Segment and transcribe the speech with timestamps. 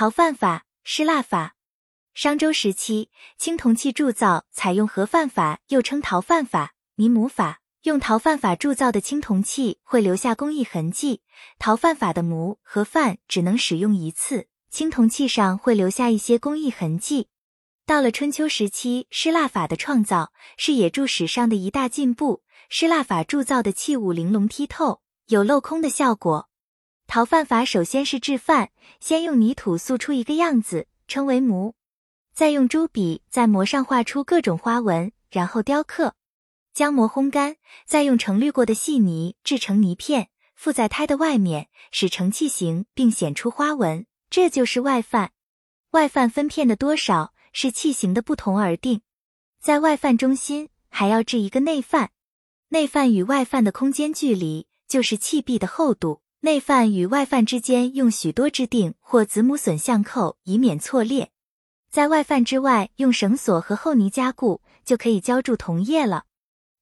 [0.00, 1.56] 陶范法、施蜡法。
[2.14, 7.60] 商周时期，青铜器铸造采用盒范法，又称陶范法、泥模法。
[7.82, 11.20] 用陶范法铸造的青铜器会留下工艺痕迹。
[11.58, 17.28] 陶范法的模和范只能使用一次，青铜器上会留下一些工艺痕迹。
[17.84, 22.42] 到了春秋时期，施蜡法的创造是冶铸史上的一大进步。
[22.70, 26.48] 施蜡法铸造的器物玲珑剔透，有镂空的效果。
[27.12, 28.68] 陶范法首先是制范，
[29.00, 31.74] 先用泥土塑出一个样子，称为模，
[32.32, 36.14] 再用朱笔在模上画出各种花纹，然后雕刻。
[36.72, 45.32] 将模烘干，再用成滤过的细泥制成泥片，附在胎的外面，使成器形并显出花纹，这就是外范。
[45.90, 49.02] 外范分片的多少是器形的不同而定。
[49.60, 52.12] 在外范中心还要制一个内范，
[52.68, 56.22] 内范与外范的空间距离就是器壁的厚度。
[56.42, 61.32] 内范与外范之间用许多支定或子母榫相扣，以免错裂。
[61.90, 66.24] 在外范之外用绳索和厚泥加固，就可以浇铸铜液了。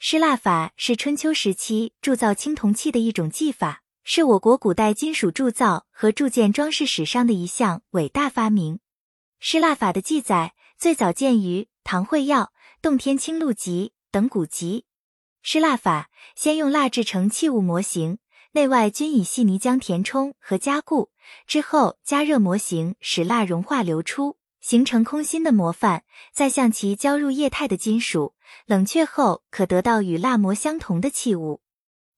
[0.00, 8.80] 施蜡法是春秋时期铸造青铜器的一种技法，是我国古代金属铸造和铸件装饰史上的一项伟大发明。
[9.38, 12.40] 施蜡法的记载最早见于《唐会要》
[12.82, 14.84] 《洞天清录集》等古籍。
[15.42, 18.18] 施蜡法先用蜡制成器物模型，
[18.54, 21.10] 内外均以细泥浆填充和加固，
[21.44, 24.36] 之后加热模型，使蜡融化流出。
[24.60, 31.60] 形成空心的模范，再向其浇入液态的金属，冷却后可得到与蜡模相同的器物。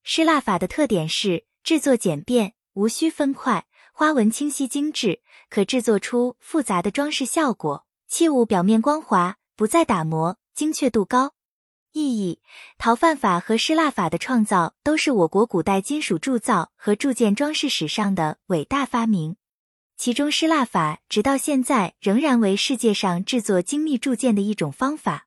[0.04, 7.86] 施蜡法的特点是制作简便，无需分块，花纹清晰精致，可制作出复杂的装饰效果。
[8.06, 11.32] 器物表面光滑，不再打磨，精确度高。
[11.96, 12.42] 意义：
[12.76, 19.36] 陶范法和失蜡法的创造都是我国古代金属铸造和铸件装饰史上的伟大发明。
[19.96, 25.25] 其中，失蜡法直到现在仍然为世界上制作精密铸件的一种方法。